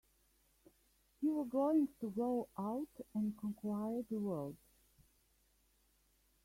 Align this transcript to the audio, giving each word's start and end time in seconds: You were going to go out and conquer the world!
You 1.21 1.31
were 1.35 1.45
going 1.45 1.87
to 1.99 2.09
go 2.09 2.47
out 2.57 2.87
and 3.13 3.37
conquer 3.37 4.03
the 4.09 4.19
world! 4.19 4.57